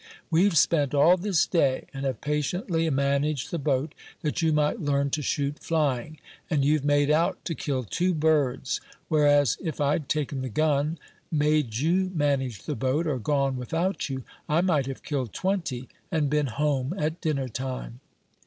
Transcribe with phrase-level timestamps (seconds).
[0.31, 3.93] We've spent all this day, and have patiently managed the boat,
[4.23, 6.17] that you might learn to shoot flying,
[6.49, 10.97] and you've made out to kill two birds; whereas, if I'd taken the gun,
[11.31, 16.31] made you manage the boat, or gone without you, I might have killed twenty, and
[16.31, 17.99] been home at dinner time."